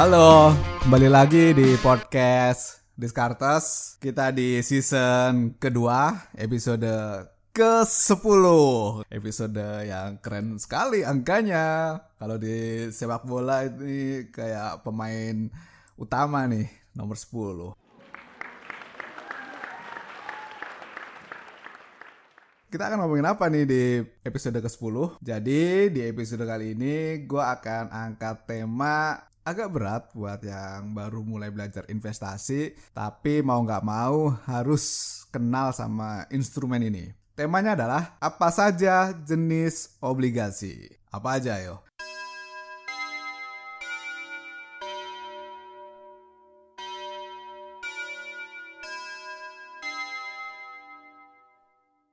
[0.00, 4.00] Halo, kembali lagi di podcast Diskartes.
[4.00, 6.88] Kita di season kedua, episode
[7.52, 8.44] ke-10.
[9.12, 12.00] Episode yang keren sekali angkanya.
[12.16, 15.52] Kalau di sepak bola ini kayak pemain
[16.00, 16.64] utama nih,
[16.96, 17.76] nomor 10.
[22.72, 25.20] Kita akan ngomongin apa nih di episode ke-10?
[25.20, 31.50] Jadi di episode kali ini gue akan angkat tema agak berat buat yang baru mulai
[31.50, 34.84] belajar investasi tapi mau nggak mau harus
[35.34, 37.10] kenal sama instrumen ini.
[37.34, 40.86] Temanya adalah apa saja jenis obligasi?
[41.10, 41.82] Apa aja yo?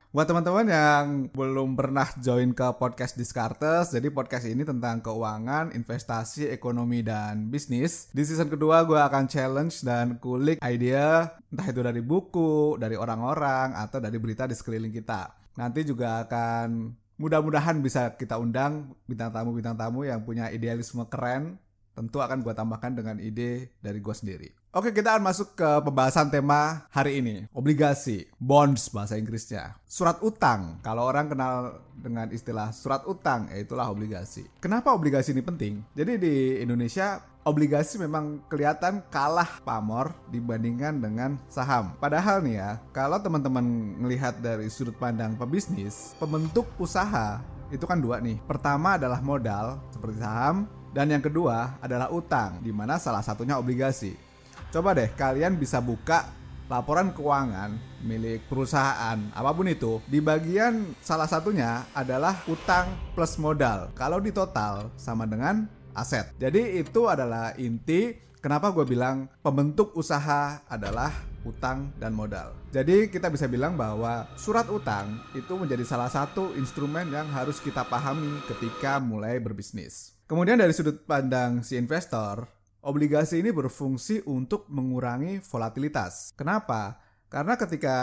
[0.07, 6.47] Buat teman-teman yang belum pernah join ke podcast Discartes, jadi podcast ini tentang keuangan, investasi,
[6.47, 8.07] ekonomi, dan bisnis.
[8.15, 13.75] Di season kedua gue akan challenge dan kulik ide, entah itu dari buku, dari orang-orang,
[13.75, 15.27] atau dari berita di sekeliling kita.
[15.59, 16.87] Nanti juga akan
[17.19, 21.59] mudah-mudahan bisa kita undang bintang tamu-bintang tamu yang punya idealisme keren,
[21.99, 24.55] tentu akan gue tambahkan dengan ide dari gue sendiri.
[24.75, 27.47] Oke, kita akan masuk ke pembahasan tema hari ini.
[27.55, 29.79] Obligasi, bonds bahasa Inggrisnya.
[29.87, 34.43] Surat utang, kalau orang kenal dengan istilah surat utang, ya itulah obligasi.
[34.59, 35.87] Kenapa obligasi ini penting?
[35.95, 41.95] Jadi di Indonesia, obligasi memang kelihatan kalah pamor dibandingkan dengan saham.
[42.03, 43.63] Padahal nih ya, kalau teman-teman
[44.03, 47.39] melihat dari sudut pandang pebisnis, pembentuk usaha
[47.71, 48.35] itu kan dua nih.
[48.43, 54.26] Pertama adalah modal, seperti saham, dan yang kedua adalah utang, di mana salah satunya obligasi.
[54.67, 56.27] Coba deh kalian bisa buka
[56.67, 60.03] laporan keuangan milik perusahaan apa pun itu.
[60.05, 63.91] Di bagian salah satunya adalah utang plus modal.
[63.95, 66.35] Kalau di total sama dengan aset.
[66.37, 68.13] Jadi itu adalah inti
[68.43, 71.09] kenapa gue bilang pembentuk usaha adalah
[71.47, 72.51] utang dan modal.
[72.75, 77.87] Jadi kita bisa bilang bahwa surat utang itu menjadi salah satu instrumen yang harus kita
[77.87, 80.13] pahami ketika mulai berbisnis.
[80.27, 82.56] Kemudian dari sudut pandang si investor
[82.87, 86.31] obligasi ini berfungsi untuk mengurangi volatilitas.
[86.39, 87.03] Kenapa?
[87.27, 87.97] Karena ketika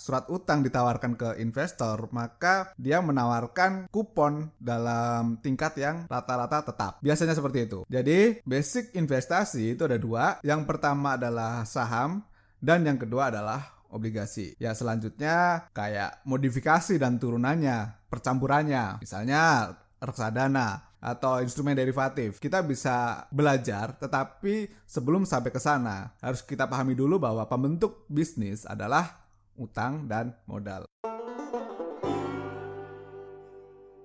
[0.00, 6.96] surat utang ditawarkan ke investor, maka dia menawarkan kupon dalam tingkat yang rata-rata tetap.
[7.04, 7.84] Biasanya seperti itu.
[7.92, 10.40] Jadi, basic investasi itu ada dua.
[10.40, 12.24] Yang pertama adalah saham,
[12.56, 14.56] dan yang kedua adalah obligasi.
[14.56, 19.04] Ya selanjutnya kayak modifikasi dan turunannya, percampurannya.
[19.04, 22.36] Misalnya reksadana, atau instrumen derivatif.
[22.36, 28.68] Kita bisa belajar, tetapi sebelum sampai ke sana, harus kita pahami dulu bahwa pembentuk bisnis
[28.68, 29.24] adalah
[29.56, 30.84] utang dan modal.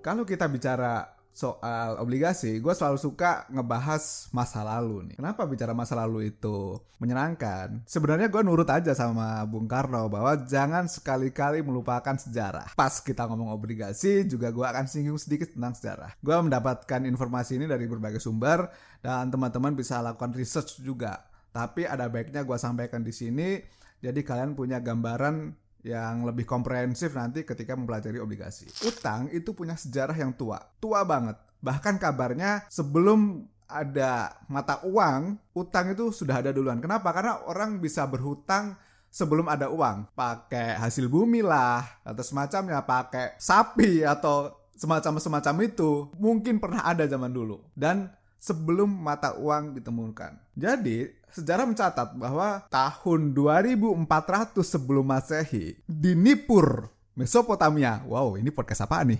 [0.00, 5.20] Kalau kita bicara soal obligasi, gue selalu suka ngebahas masa lalu nih.
[5.20, 7.84] Kenapa bicara masa lalu itu menyenangkan?
[7.84, 12.72] Sebenarnya gue nurut aja sama Bung Karno bahwa jangan sekali-kali melupakan sejarah.
[12.72, 16.16] Pas kita ngomong obligasi, juga gue akan singgung sedikit tentang sejarah.
[16.24, 18.72] Gue mendapatkan informasi ini dari berbagai sumber
[19.04, 21.20] dan teman-teman bisa lakukan research juga.
[21.52, 23.60] Tapi ada baiknya gue sampaikan di sini,
[24.00, 25.52] jadi kalian punya gambaran
[25.86, 28.66] yang lebih komprehensif nanti ketika mempelajari obligasi.
[28.82, 31.38] Utang itu punya sejarah yang tua, tua banget.
[31.62, 36.82] Bahkan kabarnya sebelum ada mata uang, utang itu sudah ada duluan.
[36.82, 37.14] Kenapa?
[37.14, 38.74] Karena orang bisa berhutang
[39.06, 46.12] sebelum ada uang, pakai hasil bumi lah atau semacamnya, pakai sapi atau semacam semacam itu
[46.20, 48.12] mungkin pernah ada zaman dulu dan
[48.46, 50.38] sebelum mata uang ditemukan.
[50.54, 56.86] Jadi, sejarah mencatat bahwa tahun 2400 sebelum Masehi di Nippur,
[57.18, 58.06] Mesopotamia.
[58.06, 59.18] Wow, ini podcast apa nih?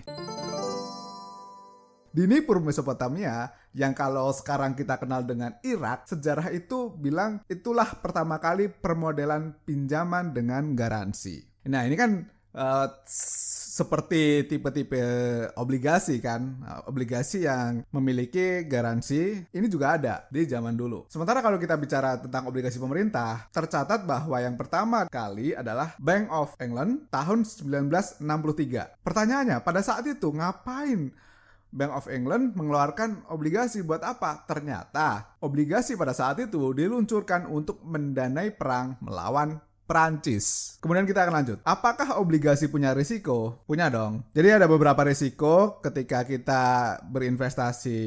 [2.15, 8.39] Di Nippur, Mesopotamia, yang kalau sekarang kita kenal dengan Irak, sejarah itu bilang itulah pertama
[8.39, 11.43] kali permodelan pinjaman dengan garansi.
[11.67, 12.89] Nah, ini kan uh,
[13.77, 14.97] seperti tipe-tipe
[15.53, 16.57] obligasi kan.
[16.89, 21.05] Obligasi yang memiliki garansi ini juga ada di zaman dulu.
[21.13, 26.57] Sementara kalau kita bicara tentang obligasi pemerintah tercatat bahwa yang pertama kali adalah Bank of
[26.57, 31.13] England tahun 1963 pertanyaannya pada saat itu ngapain
[31.67, 33.83] Bank of England mengeluarkan obligasi?
[33.83, 34.47] Buat apa?
[34.47, 40.75] Ternyata obligasi pada saat itu diluncurkan untuk mendanai perang melawan Prancis.
[40.83, 41.57] Kemudian kita akan lanjut.
[41.63, 43.63] Apakah obligasi punya risiko?
[43.63, 44.21] Punya dong.
[44.35, 46.63] Jadi ada beberapa risiko ketika kita
[47.07, 47.99] berinvestasi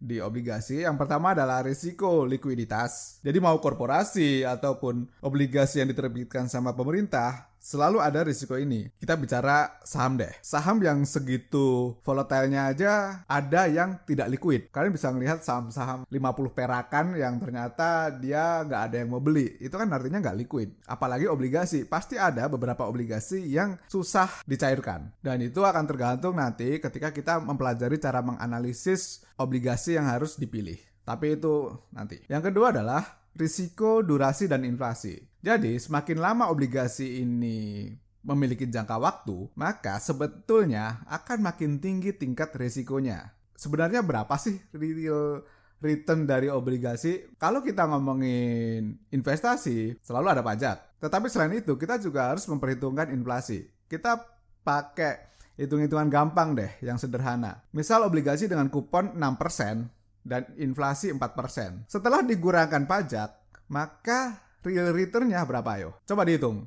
[0.00, 0.82] di obligasi.
[0.88, 3.20] Yang pertama adalah risiko likuiditas.
[3.20, 8.86] Jadi mau korporasi ataupun obligasi yang diterbitkan sama pemerintah selalu ada risiko ini.
[8.94, 10.30] Kita bicara saham deh.
[10.38, 12.92] Saham yang segitu volatilenya aja
[13.26, 14.70] ada yang tidak liquid.
[14.70, 16.14] Kalian bisa melihat saham-saham 50
[16.54, 19.58] perakan yang ternyata dia nggak ada yang mau beli.
[19.58, 20.70] Itu kan artinya nggak liquid.
[20.86, 21.82] Apalagi obligasi.
[21.82, 25.10] Pasti ada beberapa obligasi yang susah dicairkan.
[25.18, 30.78] Dan itu akan tergantung nanti ketika kita mempelajari cara menganalisis obligasi yang harus dipilih.
[31.02, 32.22] Tapi itu nanti.
[32.30, 35.20] Yang kedua adalah risiko, durasi, dan inflasi.
[35.44, 37.92] Jadi, semakin lama obligasi ini
[38.26, 43.30] memiliki jangka waktu, maka sebetulnya akan makin tinggi tingkat risikonya.
[43.54, 45.46] Sebenarnya berapa sih real
[45.78, 47.30] return dari obligasi?
[47.38, 50.98] Kalau kita ngomongin investasi, selalu ada pajak.
[50.98, 53.70] Tetapi selain itu, kita juga harus memperhitungkan inflasi.
[53.86, 54.18] Kita
[54.66, 57.64] pakai hitung-hitungan gampang deh, yang sederhana.
[57.72, 59.88] Misal obligasi dengan kupon 6%,
[60.26, 61.86] dan inflasi 4%.
[61.86, 65.90] Setelah dikurangkan pajak, maka real returnnya berapa ayo?
[66.02, 66.66] Coba dihitung.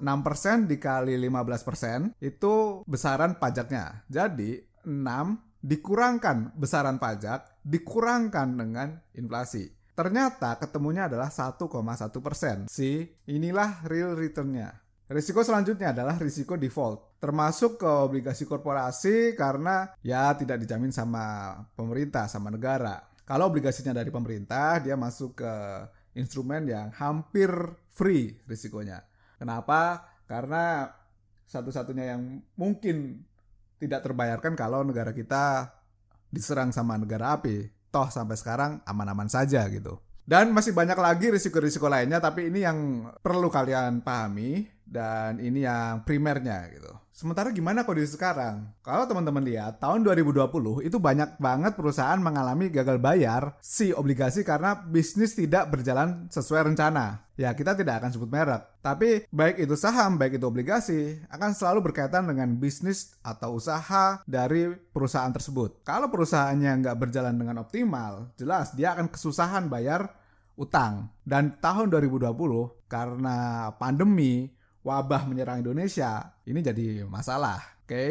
[0.00, 4.02] 6% dikali 15% itu besaran pajaknya.
[4.10, 4.58] Jadi
[4.88, 4.90] 6
[5.60, 9.68] dikurangkan besaran pajak dikurangkan dengan inflasi.
[9.92, 11.68] Ternyata ketemunya adalah 1,1
[12.24, 12.64] persen.
[12.72, 14.72] Si inilah real returnnya.
[15.10, 22.30] Risiko selanjutnya adalah risiko default, termasuk ke obligasi korporasi karena ya tidak dijamin sama pemerintah,
[22.30, 23.10] sama negara.
[23.26, 25.52] Kalau obligasinya dari pemerintah, dia masuk ke
[26.14, 27.50] instrumen yang hampir
[27.90, 29.02] free risikonya.
[29.34, 29.98] Kenapa?
[30.30, 30.86] Karena
[31.42, 33.26] satu-satunya yang mungkin
[33.82, 35.74] tidak terbayarkan kalau negara kita
[36.30, 37.66] diserang sama negara api.
[37.90, 39.98] Toh sampai sekarang aman-aman saja gitu.
[40.22, 46.02] Dan masih banyak lagi risiko-risiko lainnya, tapi ini yang perlu kalian pahami dan ini yang
[46.02, 46.90] primernya gitu.
[47.14, 48.72] Sementara gimana kondisi sekarang?
[48.80, 54.72] Kalau teman-teman lihat, tahun 2020 itu banyak banget perusahaan mengalami gagal bayar si obligasi karena
[54.72, 57.28] bisnis tidak berjalan sesuai rencana.
[57.36, 58.80] Ya, kita tidak akan sebut merek.
[58.80, 64.72] Tapi baik itu saham, baik itu obligasi, akan selalu berkaitan dengan bisnis atau usaha dari
[64.72, 65.84] perusahaan tersebut.
[65.84, 70.08] Kalau perusahaannya nggak berjalan dengan optimal, jelas dia akan kesusahan bayar
[70.60, 71.08] utang.
[71.20, 72.32] Dan tahun 2020,
[72.88, 77.60] karena pandemi, wabah menyerang Indonesia, ini jadi masalah.
[77.84, 77.90] Oke.
[77.90, 78.10] Okay?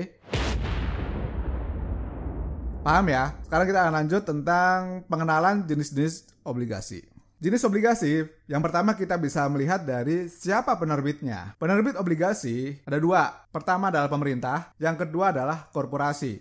[2.80, 3.36] Paham ya?
[3.44, 7.04] Sekarang kita akan lanjut tentang pengenalan jenis-jenis obligasi.
[7.40, 11.56] Jenis obligasi, yang pertama kita bisa melihat dari siapa penerbitnya.
[11.56, 13.48] Penerbit obligasi ada dua.
[13.48, 16.36] Pertama adalah pemerintah, yang kedua adalah korporasi.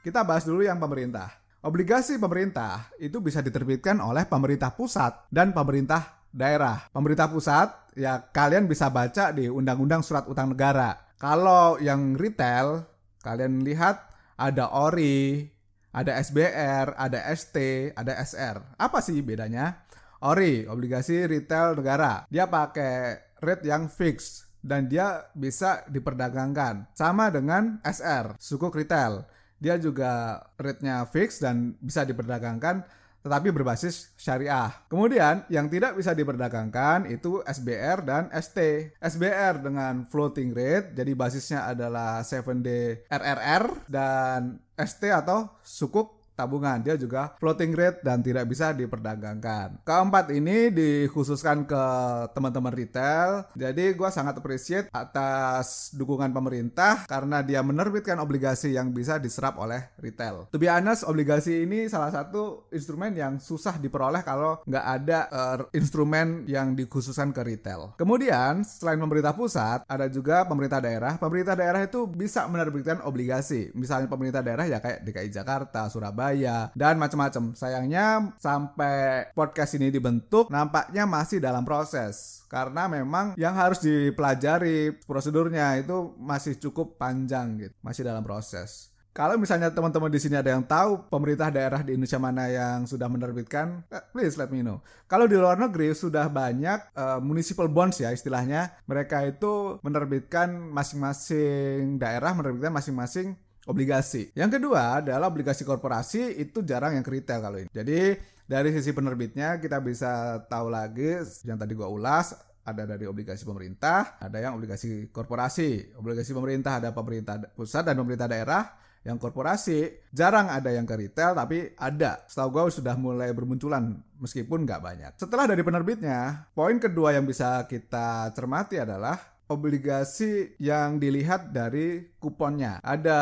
[0.00, 1.28] Kita bahas dulu yang pemerintah.
[1.60, 6.88] Obligasi pemerintah itu bisa diterbitkan oleh pemerintah pusat dan pemerintah daerah.
[6.92, 10.94] Pemerintah pusat ya kalian bisa baca di Undang-Undang Surat Utang Negara.
[11.18, 12.86] Kalau yang retail
[13.26, 14.06] kalian lihat
[14.38, 15.50] ada ORI,
[15.90, 17.56] ada SBR, ada ST,
[17.98, 18.62] ada SR.
[18.78, 19.82] Apa sih bedanya?
[20.22, 22.26] ORI, obligasi retail negara.
[22.30, 26.90] Dia pakai rate yang fix dan dia bisa diperdagangkan.
[26.94, 29.26] Sama dengan SR, sukuk retail.
[29.58, 32.86] Dia juga rate-nya fix dan bisa diperdagangkan
[33.28, 34.72] tetapi berbasis syariah.
[34.88, 38.90] Kemudian yang tidak bisa diperdagangkan itu SBR dan ST.
[38.96, 46.78] SBR dengan floating rate jadi basisnya adalah 7D RRR dan ST atau sukuk tabungan.
[46.78, 49.82] Dia juga floating rate dan tidak bisa diperdagangkan.
[49.82, 51.84] Keempat ini dikhususkan ke
[52.30, 53.50] teman-teman retail.
[53.58, 59.90] Jadi gue sangat appreciate atas dukungan pemerintah karena dia menerbitkan obligasi yang bisa diserap oleh
[59.98, 60.46] retail.
[60.54, 65.56] To be honest, obligasi ini salah satu instrumen yang susah diperoleh kalau nggak ada uh,
[65.74, 67.96] instrumen yang dikhususkan ke retail.
[67.98, 71.16] Kemudian, selain pemerintah pusat, ada juga pemerintah daerah.
[71.16, 73.72] Pemerintah daerah itu bisa menerbitkan obligasi.
[73.72, 77.56] Misalnya pemerintah daerah ya kayak DKI Jakarta, Surabaya, Surabaya dan macam-macam.
[77.56, 85.80] Sayangnya sampai podcast ini dibentuk nampaknya masih dalam proses karena memang yang harus dipelajari prosedurnya
[85.80, 88.92] itu masih cukup panjang gitu, masih dalam proses.
[89.18, 93.10] Kalau misalnya teman-teman di sini ada yang tahu pemerintah daerah di Indonesia mana yang sudah
[93.10, 94.78] menerbitkan, eh, please let me know.
[95.10, 101.98] Kalau di luar negeri sudah banyak uh, municipal bonds ya istilahnya, mereka itu menerbitkan masing-masing
[101.98, 103.34] daerah menerbitkan masing-masing
[103.68, 104.32] obligasi.
[104.32, 107.68] Yang kedua adalah obligasi korporasi itu jarang yang retail kalau ini.
[107.68, 108.16] Jadi
[108.48, 112.32] dari sisi penerbitnya kita bisa tahu lagi yang tadi gua ulas
[112.64, 115.96] ada dari obligasi pemerintah, ada yang obligasi korporasi.
[115.96, 118.64] Obligasi pemerintah ada pemerintah pusat dan pemerintah daerah.
[119.06, 122.28] Yang korporasi jarang ada yang ke retail tapi ada.
[122.28, 125.12] Setahu gue sudah mulai bermunculan meskipun nggak banyak.
[125.16, 129.16] Setelah dari penerbitnya, poin kedua yang bisa kita cermati adalah
[129.48, 132.78] obligasi yang dilihat dari kuponnya.
[132.84, 133.18] Ada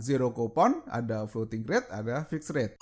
[0.00, 2.74] zero coupon, ada floating rate, ada fixed rate.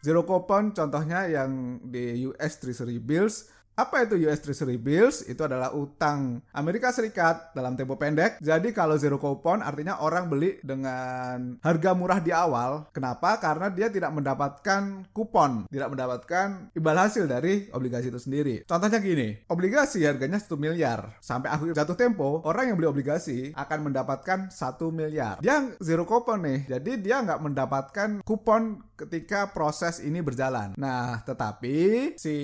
[0.00, 5.24] Zero coupon contohnya yang di US Treasury Bills Apa itu US Treasury Bills?
[5.24, 8.36] Itu adalah utang Amerika Serikat dalam tempo pendek.
[8.42, 12.92] Jadi kalau zero coupon artinya orang beli dengan harga murah di awal.
[12.92, 13.40] Kenapa?
[13.40, 18.54] Karena dia tidak mendapatkan kupon, tidak mendapatkan imbal hasil dari obligasi itu sendiri.
[18.68, 21.16] Contohnya gini, obligasi harganya 1 miliar.
[21.24, 25.40] Sampai akhir jatuh tempo, orang yang beli obligasi akan mendapatkan 1 miliar.
[25.40, 30.76] Dia zero coupon nih, jadi dia nggak mendapatkan kupon ketika proses ini berjalan.
[30.76, 32.36] Nah, tetapi si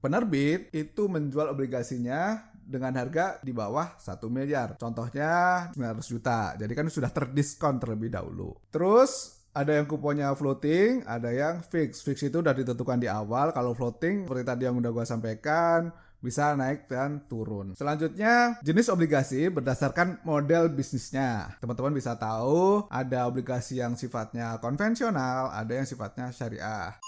[0.00, 0.27] penerbit
[0.72, 4.76] itu menjual obligasinya dengan harga di bawah 1 miliar.
[4.76, 6.52] Contohnya 900 juta.
[6.60, 8.52] Jadi kan sudah terdiskon terlebih dahulu.
[8.68, 12.04] Terus ada yang kuponnya floating, ada yang fix.
[12.04, 13.56] Fix itu udah ditentukan di awal.
[13.56, 17.72] Kalau floating, seperti tadi yang udah gue sampaikan, bisa naik dan turun.
[17.78, 21.58] Selanjutnya, jenis obligasi berdasarkan model bisnisnya.
[21.62, 26.98] Teman-teman bisa tahu ada obligasi yang sifatnya konvensional, ada yang sifatnya syariah.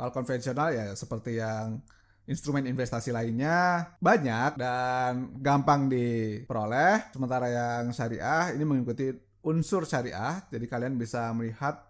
[0.00, 1.76] Kalau konvensional ya seperti yang
[2.24, 7.12] instrumen investasi lainnya banyak dan gampang diperoleh.
[7.12, 9.12] Sementara yang syariah ini mengikuti
[9.44, 11.84] unsur syariah, jadi kalian bisa melihat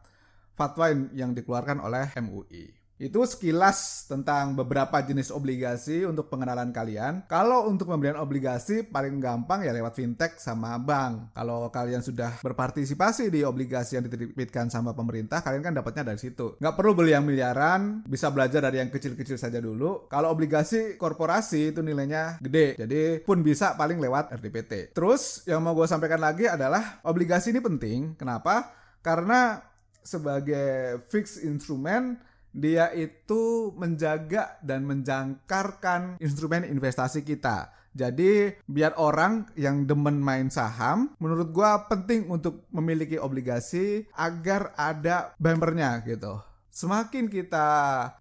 [0.59, 2.80] fatwa yang dikeluarkan oleh MUI.
[3.01, 7.25] Itu sekilas tentang beberapa jenis obligasi untuk pengenalan kalian.
[7.33, 11.33] Kalau untuk pembelian obligasi paling gampang ya lewat fintech sama bank.
[11.33, 16.61] Kalau kalian sudah berpartisipasi di obligasi yang diterbitkan sama pemerintah, kalian kan dapatnya dari situ.
[16.61, 20.05] Nggak perlu beli yang miliaran, bisa belajar dari yang kecil-kecil saja dulu.
[20.13, 24.93] Kalau obligasi korporasi itu nilainya gede, jadi pun bisa paling lewat RDPT.
[24.93, 28.13] Terus yang mau gue sampaikan lagi adalah obligasi ini penting.
[28.21, 28.77] Kenapa?
[29.01, 29.57] Karena
[30.05, 37.71] sebagai fixed instrument dia itu menjaga dan menjangkarkan instrumen investasi kita.
[37.91, 45.35] Jadi biar orang yang demen main saham, menurut gua penting untuk memiliki obligasi agar ada
[45.43, 46.39] bumpernya gitu.
[46.71, 47.69] Semakin kita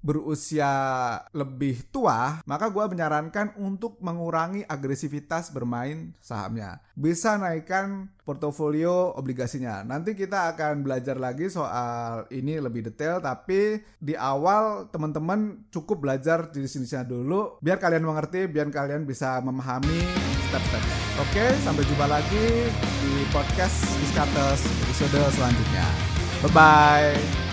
[0.02, 0.70] berusia
[1.38, 6.82] lebih tua, maka gue menyarankan untuk mengurangi agresivitas bermain sahamnya.
[6.98, 9.86] Bisa naikkan portofolio obligasinya.
[9.86, 16.50] Nanti kita akan belajar lagi soal ini lebih detail, tapi di awal teman-teman cukup belajar
[16.50, 20.02] di sini dulu, biar kalian mengerti, biar kalian bisa memahami
[20.50, 20.98] step-stepnya.
[21.22, 22.70] Oke, sampai jumpa lagi
[23.02, 25.86] di podcast Discutters episode selanjutnya.
[26.46, 27.49] Bye-bye.